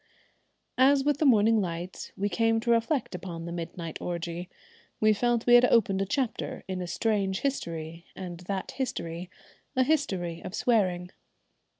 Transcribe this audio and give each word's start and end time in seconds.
As 0.79 1.03
with 1.03 1.19
the 1.19 1.27
morning 1.27 1.61
light 1.61 2.11
we 2.17 2.27
came 2.27 2.59
to 2.61 2.71
reflect 2.71 3.13
upon 3.13 3.45
the 3.45 3.51
midnight 3.51 3.99
orgie, 4.01 4.49
we 4.99 5.13
felt 5.13 5.45
we 5.45 5.53
had 5.53 5.65
opened 5.65 6.01
a 6.01 6.07
chapter 6.07 6.63
in 6.67 6.81
a 6.81 6.87
strange 6.87 7.41
history, 7.41 8.07
and 8.15 8.39
that 8.47 8.71
history 8.71 9.29
a 9.75 9.83
history 9.83 10.41
of 10.43 10.55
swearing. 10.55 11.11